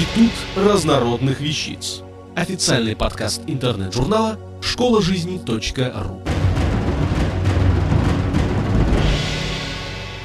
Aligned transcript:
Институт 0.00 0.32
разнородных 0.56 1.40
вещиц. 1.40 2.00
Официальный 2.34 2.96
подкаст 2.96 3.42
интернет-журнала 3.46 4.38
школа 4.62 5.02
жизни.ру. 5.02 6.22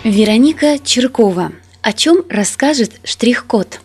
Вероника 0.06 0.80
Черкова. 0.82 1.52
О 1.82 1.92
чем 1.92 2.24
расскажет 2.30 2.94
штрих-код? 3.04 3.82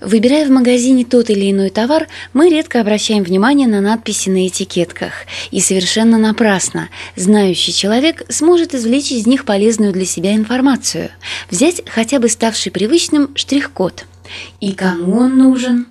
Выбирая 0.00 0.44
в 0.46 0.50
магазине 0.50 1.04
тот 1.04 1.30
или 1.30 1.52
иной 1.52 1.70
товар, 1.70 2.08
мы 2.32 2.50
редко 2.50 2.80
обращаем 2.80 3.22
внимание 3.22 3.68
на 3.68 3.80
надписи 3.80 4.28
на 4.28 4.48
этикетках. 4.48 5.12
И 5.52 5.60
совершенно 5.60 6.18
напрасно. 6.18 6.88
Знающий 7.14 7.72
человек 7.72 8.24
сможет 8.28 8.74
извлечь 8.74 9.12
из 9.12 9.26
них 9.26 9.44
полезную 9.44 9.92
для 9.92 10.04
себя 10.04 10.34
информацию. 10.34 11.10
Взять 11.48 11.82
хотя 11.88 12.18
бы 12.18 12.28
ставший 12.28 12.72
привычным 12.72 13.30
штрих-код. 13.36 14.04
И 14.60 14.72
кому 14.72 15.18
он 15.18 15.38
нужен? 15.38 15.86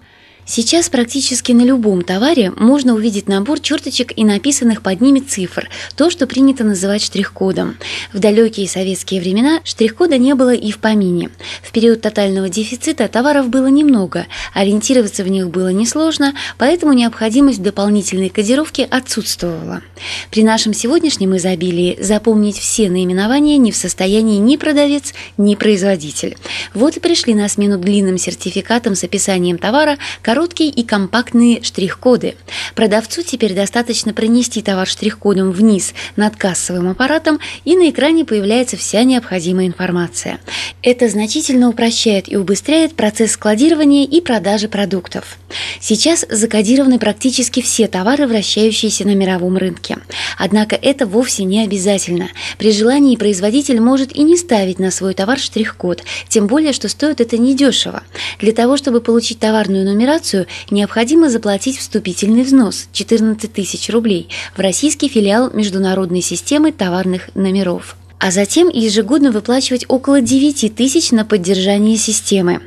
Сейчас 0.48 0.90
практически 0.90 1.54
на 1.54 1.64
любом 1.64 2.04
товаре 2.04 2.52
можно 2.56 2.94
увидеть 2.94 3.28
набор 3.28 3.60
черточек 3.60 4.14
и 4.16 4.24
написанных 4.24 4.84
под 4.84 5.02
ними 5.02 5.20
цифр, 5.20 5.70
то, 5.96 6.12
что 6.12 6.28
принято 6.28 6.64
называть 6.64 7.02
штрих-кодом. 7.02 7.78
В 8.14 8.20
далекие 8.20 8.68
советские 8.68 9.22
времена 9.22 9.62
штрих-кода 9.64 10.20
не 10.20 10.36
было 10.36 10.54
и 10.54 10.70
в 10.70 10.78
помине. 10.78 11.32
В 11.64 11.72
период 11.72 12.02
тотального 12.02 12.48
дефицита 12.48 13.08
товаров 13.08 13.50
было 13.50 13.66
немного, 13.68 14.28
ориентироваться 14.54 15.24
в 15.24 15.30
них 15.30 15.50
было 15.50 15.70
несложно, 15.70 16.36
поэтому 16.60 16.94
необходимость 16.94 17.58
в 17.58 17.64
дополнительной 17.64 18.30
кодировке 18.30 18.84
отсутствовала. 18.84 19.82
При 20.30 20.44
нашем 20.44 20.76
сегодняшнем 20.76 21.36
изобилии 21.38 21.98
запомнить 22.00 22.60
все 22.60 22.92
наименования 22.92 23.58
не 23.58 23.72
в 23.72 23.76
состоянии 23.76 24.38
ни 24.38 24.58
продавец, 24.58 25.16
ни 25.38 25.56
производитель. 25.56 26.38
Вот 26.76 26.98
и 26.98 27.00
пришли 27.00 27.34
на 27.34 27.50
смену 27.50 27.80
длинным 27.80 28.20
сертификатам 28.20 28.94
с 28.94 29.04
описанием 29.04 29.58
товара, 29.58 29.98
короткие 30.36 30.70
и 30.70 30.84
компактные 30.84 31.64
штрих-коды. 31.64 32.36
Продавцу 32.76 33.22
теперь 33.24 33.54
достаточно 33.54 34.14
пронести 34.14 34.62
товар 34.62 34.86
штрих-кодом 34.86 35.52
вниз 35.52 35.94
над 36.18 36.36
кассовым 36.36 36.90
аппаратом, 36.90 37.40
и 37.64 37.78
на 37.78 37.90
экране 37.90 38.26
появляется 38.26 38.76
вся 38.76 39.06
необходимая 39.06 39.68
информация. 39.68 40.42
Это 40.82 41.08
значительно 41.08 41.70
упрощает 41.70 42.30
и 42.30 42.36
убыстряет 42.36 42.96
процесс 42.96 43.32
складирования 43.32 44.06
и 44.06 44.20
продажи 44.20 44.68
продуктов. 44.68 45.38
Сейчас 45.80 46.26
закодированы 46.30 47.00
практически 47.00 47.62
все 47.62 47.88
товары, 47.88 48.28
вращающиеся 48.28 49.08
на 49.08 49.16
мировом 49.16 49.56
рынке. 49.56 50.00
Однако 50.38 50.76
это 50.76 51.06
вовсе 51.06 51.46
не 51.46 51.64
обязательно. 51.64 52.28
При 52.58 52.74
желании 52.74 53.16
производитель 53.16 53.80
может 53.80 54.14
и 54.14 54.24
не 54.24 54.36
ставить 54.36 54.80
на 54.80 54.92
свой 54.92 55.14
товар 55.14 55.40
штрих-код, 55.40 56.04
тем 56.28 56.48
более, 56.48 56.74
что 56.74 56.90
стоит 56.90 57.22
это 57.22 57.38
недешево. 57.38 58.04
Для 58.40 58.52
того, 58.52 58.76
чтобы 58.76 59.00
получить 59.00 59.40
товарную 59.40 59.86
нумерацию, 59.86 60.25
регистрацию 60.26 60.48
необходимо 60.72 61.30
заплатить 61.30 61.78
вступительный 61.78 62.44
взнос– 62.44 62.88
14 62.94 63.52
тысяч 63.52 63.90
рублей 63.90 64.30
в 64.56 64.60
российский 64.60 65.08
филиал 65.10 65.52
Международной 65.52 66.22
системы 66.22 66.72
товарных 66.72 67.30
номеров 67.36 67.96
а 68.18 68.32
затем 68.32 68.70
ежегодно 68.70 69.32
выплачивать 69.32 69.86
около 69.88 70.22
9 70.22 70.74
тысяч 70.74 71.12
на 71.12 71.26
поддержание 71.26 71.98
системы. 71.98 72.62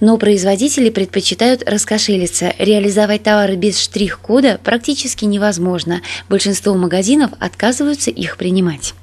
Но 0.00 0.16
производители 0.16 0.88
предпочитают 0.88 1.62
раскошелиться. 1.62 2.52
Реализовать 2.58 3.22
товары 3.22 3.54
без 3.54 3.78
штрих-кода 3.78 4.58
практически 4.64 5.26
невозможно. 5.26 6.00
Большинство 6.28 6.74
магазинов 6.74 7.30
отказываются 7.38 8.10
их 8.10 8.38
принимать. 8.38 8.94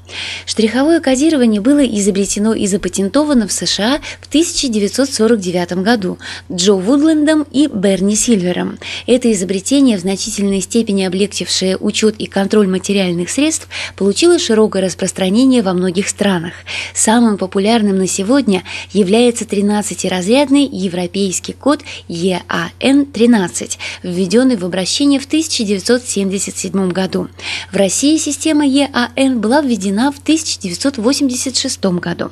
Штриховое 0.46 1.00
кодирование 1.00 1.62
было 1.62 1.86
изобретено 1.86 2.54
и 2.54 2.68
запатентовано 2.68 3.48
в 3.48 3.52
США 3.52 4.00
в 4.22 4.28
1949 4.28 5.74
году 5.84 6.18
Джо 6.52 6.74
Вудлендом 6.74 7.46
и 7.52 7.68
Берни 7.68 8.16
Сильвером. 8.16 8.80
Это 9.08 9.32
изобретение, 9.32 9.98
в 9.98 10.02
значительной 10.02 10.62
степени 10.62 11.04
облегчившее 11.04 11.78
учет 11.78 12.16
и 12.18 12.26
контроль 12.26 12.68
материальных 12.68 13.30
средств, 13.30 13.68
получило 13.96 14.40
широкое 14.40 14.82
распространение 14.84 15.62
во 15.62 15.74
многих 15.74 16.08
странах. 16.08 16.54
Самым 16.94 17.38
популярным 17.38 17.98
на 17.98 18.08
сегодня 18.08 18.64
является 18.92 19.46
13-разрядный 19.46 20.68
европейский 20.72 21.54
код 21.54 21.82
EAN-13, 22.10 23.78
введенный 24.04 24.56
в 24.56 24.66
обращение 24.66 25.20
в 25.20 25.26
1977 25.26 26.90
году. 26.90 27.28
В 27.72 27.76
России 27.76 28.18
система 28.18 28.66
EAN 28.66 29.38
была 29.38 29.62
введена 29.62 30.01
в 30.10 30.20
1986 30.20 31.84
году. 32.00 32.32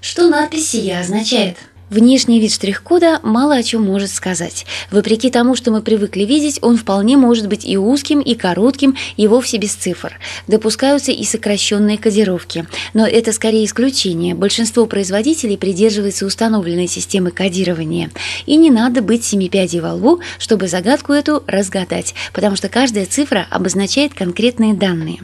Что 0.00 0.28
надпись 0.28 0.70
«Сия» 0.70 1.00
означает? 1.00 1.58
Внешний 1.94 2.40
вид 2.40 2.52
штрих-кода 2.52 3.20
мало 3.22 3.54
о 3.54 3.62
чем 3.62 3.84
может 3.84 4.10
сказать. 4.10 4.66
Вопреки 4.90 5.30
тому, 5.30 5.54
что 5.54 5.70
мы 5.70 5.80
привыкли 5.80 6.24
видеть, 6.24 6.58
он 6.60 6.76
вполне 6.76 7.16
может 7.16 7.46
быть 7.46 7.64
и 7.64 7.76
узким, 7.76 8.18
и 8.20 8.34
коротким, 8.34 8.96
и 9.16 9.28
вовсе 9.28 9.58
без 9.58 9.74
цифр. 9.74 10.18
Допускаются 10.48 11.12
и 11.12 11.22
сокращенные 11.22 11.96
кодировки. 11.96 12.66
Но 12.94 13.06
это 13.06 13.30
скорее 13.30 13.64
исключение. 13.64 14.34
Большинство 14.34 14.86
производителей 14.86 15.56
придерживается 15.56 16.26
установленной 16.26 16.88
системы 16.88 17.30
кодирования. 17.30 18.10
И 18.44 18.56
не 18.56 18.72
надо 18.72 19.00
быть 19.00 19.24
семипядей 19.24 19.78
во 19.78 19.94
лбу, 19.94 20.18
чтобы 20.40 20.66
загадку 20.66 21.12
эту 21.12 21.44
разгадать, 21.46 22.16
потому 22.32 22.56
что 22.56 22.68
каждая 22.68 23.06
цифра 23.06 23.46
обозначает 23.50 24.14
конкретные 24.14 24.74
данные. 24.74 25.20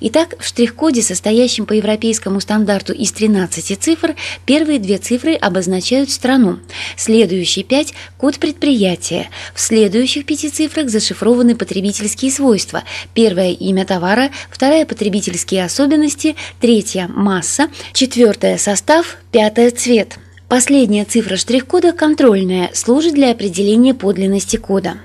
Итак, 0.00 0.36
в 0.38 0.46
штрих-коде, 0.46 1.02
состоящем 1.02 1.66
по 1.66 1.74
европейскому 1.74 2.40
стандарту 2.40 2.94
из 2.94 3.12
13 3.12 3.78
цифр, 3.78 4.16
первые 4.46 4.78
две 4.78 4.96
цифры 4.96 5.34
обозначают 5.34 6.13
страну. 6.14 6.58
Следующие 6.96 7.64
пять– 7.64 7.94
код 8.18 8.38
предприятия. 8.38 9.28
В 9.54 9.60
следующих 9.60 10.24
пяти 10.24 10.48
цифрах 10.48 10.88
зашифрованы 10.88 11.56
потребительские 11.56 12.30
свойства. 12.30 12.84
Первое– 13.12 13.50
имя 13.52 13.84
товара, 13.84 14.30
вторая– 14.50 14.84
потребительские 14.86 15.64
особенности, 15.64 16.36
третья– 16.60 17.08
масса, 17.14 17.68
четвертое– 17.92 18.56
состав, 18.58 19.18
пятое– 19.30 19.70
цвет. 19.72 20.18
Последняя 20.48 21.04
цифра 21.04 21.36
штрих-кода 21.36 21.92
контрольная, 21.92 22.70
служит 22.72 23.14
для 23.14 23.32
определения 23.32 23.94
подлинности 23.94 24.56
кода. 24.56 24.98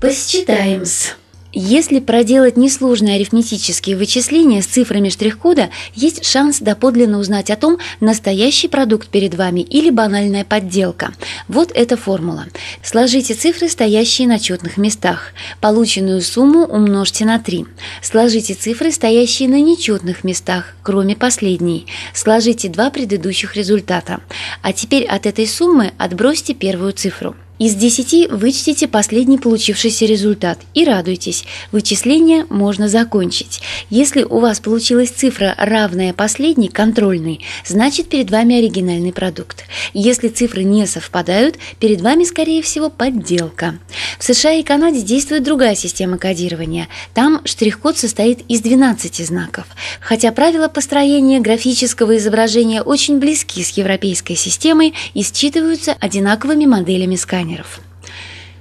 Посчитаем-с. 0.00 1.14
Если 1.58 2.00
проделать 2.00 2.58
несложные 2.58 3.16
арифметические 3.16 3.96
вычисления 3.96 4.60
с 4.60 4.66
цифрами 4.66 5.08
штрих-кода, 5.08 5.70
есть 5.94 6.22
шанс 6.26 6.60
доподлинно 6.60 7.18
узнать 7.18 7.50
о 7.50 7.56
том, 7.56 7.78
настоящий 7.98 8.68
продукт 8.68 9.08
перед 9.08 9.34
вами 9.34 9.60
или 9.60 9.88
банальная 9.88 10.44
подделка. 10.44 11.14
Вот 11.48 11.72
эта 11.74 11.96
формула. 11.96 12.44
Сложите 12.82 13.32
цифры, 13.32 13.70
стоящие 13.70 14.28
на 14.28 14.38
четных 14.38 14.76
местах. 14.76 15.32
Полученную 15.62 16.20
сумму 16.20 16.66
умножьте 16.66 17.24
на 17.24 17.38
3. 17.38 17.64
Сложите 18.02 18.52
цифры, 18.52 18.92
стоящие 18.92 19.48
на 19.48 19.58
нечетных 19.58 20.24
местах, 20.24 20.74
кроме 20.82 21.16
последней. 21.16 21.86
Сложите 22.12 22.68
два 22.68 22.90
предыдущих 22.90 23.56
результата. 23.56 24.20
А 24.60 24.74
теперь 24.74 25.06
от 25.06 25.24
этой 25.24 25.46
суммы 25.46 25.94
отбросьте 25.96 26.52
первую 26.52 26.92
цифру. 26.92 27.34
Из 27.58 27.74
10 27.74 28.30
вычтите 28.32 28.86
последний 28.86 29.38
получившийся 29.38 30.04
результат 30.04 30.58
и 30.74 30.84
радуйтесь, 30.84 31.46
вычисление 31.72 32.44
можно 32.50 32.86
закончить. 32.86 33.62
Если 33.88 34.24
у 34.24 34.40
вас 34.40 34.60
получилась 34.60 35.08
цифра, 35.08 35.54
равная 35.56 36.12
последней, 36.12 36.68
контрольной, 36.68 37.40
значит 37.64 38.10
перед 38.10 38.30
вами 38.30 38.58
оригинальный 38.58 39.12
продукт. 39.12 39.64
Если 39.94 40.28
цифры 40.28 40.64
не 40.64 40.86
совпадают, 40.86 41.56
перед 41.80 42.02
вами, 42.02 42.24
скорее 42.24 42.60
всего, 42.60 42.90
подделка. 42.90 43.78
В 44.18 44.24
США 44.24 44.52
и 44.52 44.62
Канаде 44.62 45.00
действует 45.00 45.42
другая 45.42 45.76
система 45.76 46.18
кодирования. 46.18 46.88
Там 47.14 47.40
штрих-код 47.46 47.96
состоит 47.96 48.40
из 48.48 48.60
12 48.60 49.26
знаков. 49.26 49.64
Хотя 50.02 50.30
правила 50.30 50.68
построения 50.68 51.40
графического 51.40 52.18
изображения 52.18 52.82
очень 52.82 53.18
близки 53.18 53.62
с 53.62 53.70
европейской 53.70 54.34
системой 54.34 54.92
и 55.14 55.22
считываются 55.22 55.96
одинаковыми 55.98 56.66
моделями 56.66 57.16
сканера 57.16 57.45
сканеров. 57.46 57.80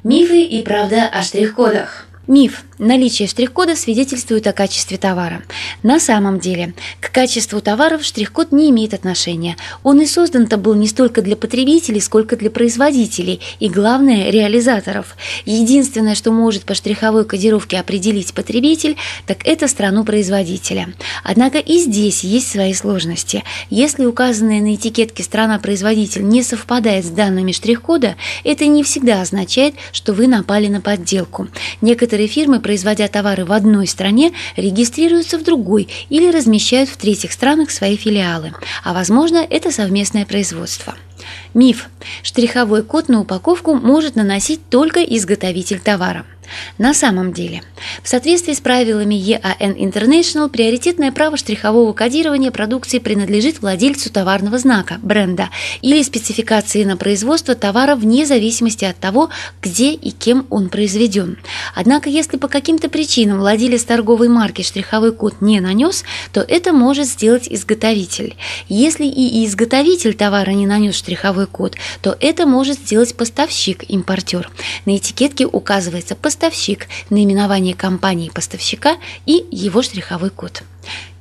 Мифы 0.03 0.43
и 0.43 0.61
правда 0.61 1.07
о 1.07 1.23
штрих-кодах. 1.23 2.05
Миф. 2.27 2.63
Наличие 2.77 3.29
штрих-кода 3.29 3.77
свидетельствует 3.77 4.45
о 4.47 4.53
качестве 4.53 4.97
товара. 4.97 5.43
На 5.81 5.97
самом 5.97 6.39
деле, 6.41 6.73
к 6.99 7.09
качеству 7.09 7.61
товаров 7.61 8.03
штрих-код 8.03 8.51
не 8.51 8.69
имеет 8.69 8.93
отношения. 8.93 9.55
Он 9.83 10.01
и 10.01 10.05
создан-то 10.05 10.57
был 10.57 10.73
не 10.73 10.89
столько 10.89 11.21
для 11.21 11.37
потребителей, 11.37 12.01
сколько 12.01 12.35
для 12.35 12.51
производителей 12.51 13.39
и, 13.61 13.69
главное, 13.69 14.29
реализаторов. 14.29 15.15
Единственное, 15.45 16.15
что 16.15 16.31
может 16.31 16.63
по 16.63 16.73
штриховой 16.73 17.23
кодировке 17.23 17.79
определить 17.79 18.33
потребитель, 18.33 18.97
так 19.25 19.37
это 19.45 19.69
страну 19.69 20.03
производителя. 20.03 20.93
Однако 21.23 21.59
и 21.59 21.77
здесь 21.77 22.25
есть 22.25 22.51
свои 22.51 22.73
сложности. 22.73 23.45
Если 23.69 24.05
указанная 24.05 24.59
на 24.59 24.75
этикетке 24.75 25.23
страна-производитель 25.23 26.27
не 26.27 26.43
совпадает 26.43 27.05
с 27.05 27.09
данными 27.09 27.53
штрих-кода, 27.53 28.17
это 28.43 28.65
не 28.65 28.83
всегда 28.83 29.21
означает, 29.21 29.75
что 29.93 30.11
вы 30.11 30.27
напали 30.27 30.67
на 30.67 30.81
подделку. 30.81 31.47
Некоторые 31.79 32.27
фирмы 32.27 32.59
производя 32.65 33.07
товары 33.07 33.45
в 33.45 33.51
одной 33.51 33.85
стране, 33.85 34.33
регистрируются 34.55 35.37
в 35.37 35.43
другой 35.43 35.87
или 36.09 36.31
размещают 36.31 36.89
в 36.89 36.97
третьих 36.97 37.31
странах 37.31 37.69
свои 37.69 37.95
филиалы, 37.95 38.53
а 38.83 38.91
возможно 38.91 39.45
это 39.47 39.69
совместное 39.69 40.25
производство. 40.25 40.95
Миф. 41.53 41.89
Штриховой 42.23 42.83
код 42.83 43.09
на 43.09 43.21
упаковку 43.21 43.75
может 43.75 44.15
наносить 44.15 44.69
только 44.69 45.01
изготовитель 45.01 45.79
товара. 45.79 46.25
На 46.77 46.93
самом 46.93 47.33
деле, 47.33 47.63
в 48.03 48.07
соответствии 48.07 48.53
с 48.53 48.59
правилами 48.59 49.15
EAN 49.15 49.77
International, 49.77 50.49
приоритетное 50.49 51.11
право 51.11 51.37
штрихового 51.37 51.93
кодирования 51.93 52.51
продукции 52.51 52.99
принадлежит 52.99 53.61
владельцу 53.61 54.11
товарного 54.11 54.57
знака, 54.57 54.99
бренда 55.01 55.49
или 55.81 56.01
спецификации 56.03 56.83
на 56.83 56.97
производство 56.97 57.55
товара 57.55 57.95
вне 57.95 58.25
зависимости 58.25 58.85
от 58.85 58.97
того, 58.97 59.29
где 59.61 59.93
и 59.93 60.11
кем 60.11 60.45
он 60.49 60.69
произведен. 60.69 61.37
Однако, 61.73 62.09
если 62.09 62.37
по 62.37 62.47
каким-то 62.47 62.89
причинам 62.89 63.39
владелец 63.39 63.83
торговой 63.83 64.29
марки 64.29 64.61
штриховой 64.61 65.13
код 65.13 65.41
не 65.41 65.59
нанес, 65.59 66.03
то 66.31 66.41
это 66.41 66.73
может 66.73 67.07
сделать 67.07 67.47
изготовитель. 67.49 68.35
Если 68.67 69.05
и 69.05 69.45
изготовитель 69.45 70.13
товара 70.13 70.51
не 70.51 70.67
нанес 70.67 70.95
штриховой 70.95 71.14
код, 71.51 71.75
то 72.01 72.15
это 72.19 72.45
может 72.45 72.79
сделать 72.79 73.15
поставщик-импортер. 73.15 74.49
На 74.85 74.97
этикетке 74.97 75.45
указывается 75.45 76.15
поставщик 76.15 76.87
наименование 77.09 77.75
компании-поставщика 77.75 78.97
и 79.25 79.45
его 79.51 79.81
штриховой 79.81 80.29
код. 80.29 80.63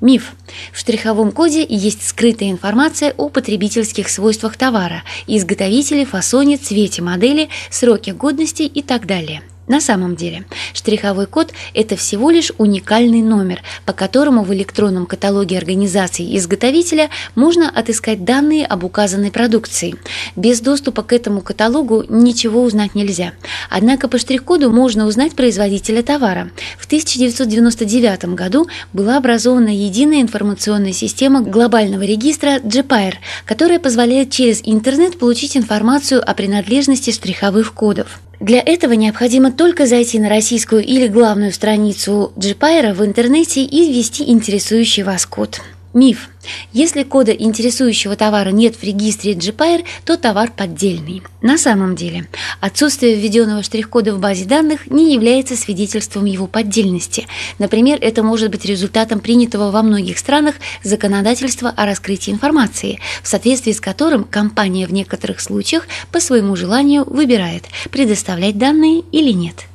Миф. 0.00 0.32
В 0.72 0.78
штриховом 0.78 1.32
коде 1.32 1.64
есть 1.66 2.06
скрытая 2.06 2.50
информация 2.50 3.14
о 3.16 3.30
потребительских 3.30 4.10
свойствах 4.10 4.56
товара, 4.56 5.02
изготовителе, 5.26 6.04
фасоне, 6.04 6.58
цвете 6.58 7.00
модели, 7.00 7.48
сроке 7.70 8.12
годности 8.12 8.62
и 8.62 8.82
так 8.82 9.06
далее– 9.06 9.42
на 9.66 9.80
самом 9.80 10.14
деле, 10.14 10.44
штриховой 10.74 11.26
код– 11.26 11.52
это 11.74 11.96
всего 11.96 12.30
лишь 12.30 12.52
уникальный 12.58 13.22
номер, 13.22 13.62
по 13.86 13.94
которому 13.94 14.44
в 14.44 14.52
электронном 14.52 15.06
каталоге 15.06 15.56
организации 15.56 16.36
изготовителя 16.36 17.08
можно 17.34 17.70
отыскать 17.70 18.24
данные 18.24 18.66
об 18.66 18.84
указанной 18.84 19.30
продукции. 19.30 19.96
Без 20.36 20.60
доступа 20.60 21.02
к 21.02 21.14
этому 21.14 21.40
каталогу 21.40 22.04
ничего 22.08 22.62
узнать 22.62 22.94
нельзя. 22.94 23.32
Однако 23.70 24.08
по 24.08 24.18
штрих-коду 24.18 24.70
можно 24.70 25.06
узнать 25.06 25.34
производителя 25.34 26.02
товара. 26.02 26.50
В 26.78 26.84
1999 26.84 28.34
году 28.34 28.68
была 28.92 29.16
образована 29.16 29.74
единая 29.74 30.20
информационная 30.20 30.92
система 30.92 31.40
глобального 31.40 32.02
регистра 32.02 32.58
GPIR, 32.58 33.14
которая 33.46 33.78
позволяет 33.78 34.30
через 34.30 34.60
интернет 34.62 35.18
получить 35.18 35.56
информацию 35.56 36.22
о 36.22 36.34
принадлежности 36.34 37.10
штриховых 37.10 37.72
кодов. 37.72 38.20
Для 38.44 38.60
этого 38.60 38.92
необходимо 38.92 39.50
только 39.50 39.86
зайти 39.86 40.18
на 40.18 40.28
российскую 40.28 40.84
или 40.84 41.08
главную 41.08 41.50
страницу 41.50 42.30
Джипайра 42.38 42.92
в 42.92 43.02
интернете 43.02 43.62
и 43.62 43.90
ввести 43.90 44.30
интересующий 44.30 45.02
вас 45.02 45.24
код. 45.24 45.62
Миф. 45.94 46.28
Если 46.72 47.04
кода 47.04 47.30
интересующего 47.30 48.16
товара 48.16 48.50
нет 48.50 48.74
в 48.74 48.82
регистре 48.82 49.34
GPIR, 49.34 49.84
то 50.04 50.16
товар 50.16 50.50
поддельный. 50.50 51.22
На 51.40 51.56
самом 51.56 51.94
деле, 51.94 52.26
отсутствие 52.60 53.14
введенного 53.14 53.62
штрих-кода 53.62 54.12
в 54.12 54.18
базе 54.18 54.44
данных 54.44 54.90
не 54.90 55.14
является 55.14 55.56
свидетельством 55.56 56.24
его 56.24 56.48
поддельности. 56.48 57.28
Например, 57.60 57.96
это 58.00 58.24
может 58.24 58.50
быть 58.50 58.64
результатом 58.64 59.20
принятого 59.20 59.70
во 59.70 59.82
многих 59.82 60.18
странах 60.18 60.56
законодательства 60.82 61.70
о 61.70 61.86
раскрытии 61.86 62.32
информации, 62.32 62.98
в 63.22 63.28
соответствии 63.28 63.70
с 63.70 63.80
которым 63.80 64.24
компания 64.24 64.88
в 64.88 64.92
некоторых 64.92 65.40
случаях 65.40 65.86
по 66.10 66.18
своему 66.18 66.56
желанию 66.56 67.04
выбирает, 67.08 67.66
предоставлять 67.92 68.58
данные 68.58 69.04
или 69.12 69.30
нет. 69.30 69.66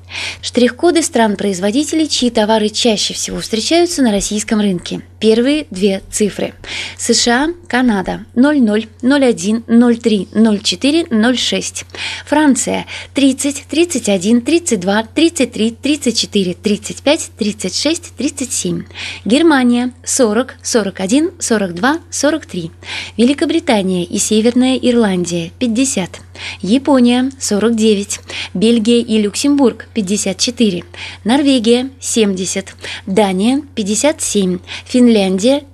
Штрих-коды 0.42 1.02
стран-производителей, 1.02 2.10
чьи 2.10 2.30
товары 2.30 2.68
чаще 2.68 3.14
всего 3.14 3.40
встречаются 3.40 4.02
на 4.02 4.12
российском 4.12 4.60
рынке. 4.60 5.02
Первые 5.20 5.68
две 5.70 6.02
цифры. 6.10 6.54
США, 6.98 7.50
Канада. 7.68 8.26
00, 8.36 8.88
01, 9.02 9.64
03, 9.68 10.28
04, 10.34 11.36
06. 11.36 11.86
Франция. 12.26 12.86
30, 13.14 13.66
31, 13.70 14.42
32, 14.42 15.04
33, 15.04 15.72
34, 15.72 16.54
35, 16.54 17.32
36, 17.38 18.14
37. 18.18 18.86
Германия. 19.26 19.92
40, 20.06 20.56
41, 20.64 21.32
42, 21.38 22.00
43. 22.10 22.72
Великобритания 23.18 24.06
и 24.06 24.18
Северная 24.20 24.78
Ирландия. 24.78 25.52
50. 25.60 26.22
Япония. 26.62 27.30
49, 27.40 28.20
Бельгия 28.54 29.02
и 29.02 29.22
Люксембург. 29.22 29.90
54, 29.94 30.86
Норвегия. 31.26 31.90
70, 32.00 32.74
Дания. 33.06 33.62
57, 33.76 34.60
Финляндия 34.86 35.09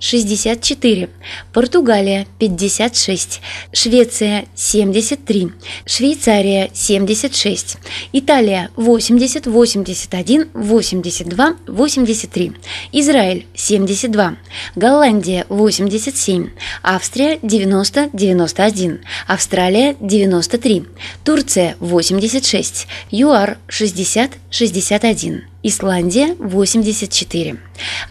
64, 0.00 1.08
Португалия 1.52 2.26
56, 2.38 3.40
Швеция 3.72 4.46
73, 4.56 5.48
Швейцария 5.86 6.68
76, 6.74 7.78
Италия 8.12 8.70
80, 8.76 9.46
81, 9.46 10.48
82, 10.54 11.56
83, 11.66 12.52
Израиль 12.92 13.46
72, 13.54 14.36
Голландия 14.76 15.44
87, 15.48 16.50
Австрия 16.82 17.38
90, 17.42 18.10
91, 18.12 18.98
Австралия 19.26 19.96
90 20.00 20.46
93, 20.46 20.84
Турция 21.24 21.76
86, 21.80 22.86
ЮАР 23.12 23.56
60, 23.68 24.30
61. 24.50 25.42
Исландия– 25.62 26.36
84. 26.40 27.56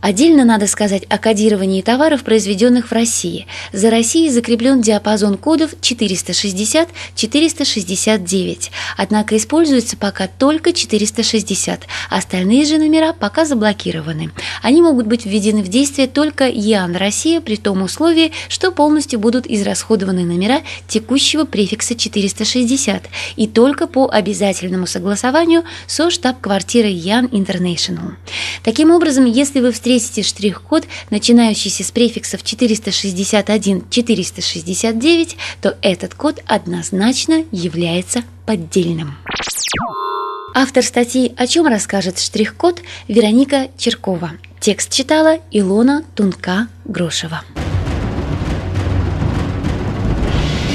Отдельно 0.02 0.46
надо 0.46 0.68
сказать 0.68 1.04
о 1.10 1.18
кодировании 1.18 1.82
товаров, 1.82 2.24
произведенных 2.24 2.90
в 2.90 2.92
России. 2.92 3.48
За 3.74 3.90
Россией 3.90 4.30
закреплен 4.30 4.82
диапазон 4.82 5.38
кодов 5.38 5.74
460-469, 5.82 8.70
однако 8.98 9.38
используется 9.38 9.98
пока 9.98 10.28
только 10.28 10.74
460, 10.74 11.88
остальные 12.10 12.66
же 12.66 12.78
номера 12.78 13.14
пока 13.14 13.46
заблокированы. 13.46 14.32
Они 14.62 14.82
могут 14.82 15.08
быть 15.08 15.26
введены 15.26 15.64
в 15.64 15.68
действие 15.68 16.08
только 16.08 16.48
ЯН 16.48 16.96
Россия 16.96 17.42
при 17.42 17.56
том 17.56 17.82
условии, 17.82 18.32
что 18.50 18.72
полностью 18.72 19.20
будут 19.20 19.48
израсходованы 19.48 20.24
номера 20.24 20.62
текущего 20.88 21.46
префикса 21.46 21.96
460 21.96 23.04
и 23.36 23.48
только 23.48 23.88
по 23.88 24.10
обязательному 24.10 24.88
согласованию 24.88 25.64
со 25.88 26.10
штаб-квартирой 26.10 26.94
Ян 26.94 27.26
International. 27.26 28.14
Таким 28.64 28.92
образом, 28.92 29.26
если 29.26 29.55
вы 29.60 29.72
встретите 29.72 30.24
штрих-код, 30.24 30.88
начинающийся 31.10 31.84
с 31.84 31.92
префиксов 31.92 32.42
461-469, 32.44 35.36
то 35.62 35.78
этот 35.82 36.16
код 36.16 36.42
однозначно 36.46 37.44
является 37.52 38.24
поддельным. 38.46 39.18
Автор 40.54 40.84
статьи 40.84 41.34
«О 41.36 41.48
чем 41.48 41.68
расскажет 41.68 42.20
штрих-код» 42.20 42.82
Вероника 43.10 43.68
Черкова. 43.78 44.32
Текст 44.62 44.90
читала 44.92 45.40
Илона 45.52 46.06
Тунка-Грошева. 46.16 47.42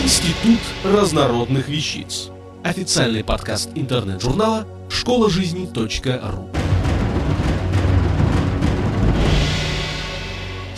Институт 0.04 0.60
разнородных 0.84 1.68
вещиц. 1.68 2.28
Официальный 2.62 3.24
подкаст 3.24 3.70
интернет-журнала 3.74 4.66
школа 4.90 5.30